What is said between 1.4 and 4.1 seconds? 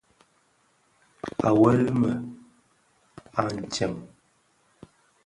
À weli më a ntseng.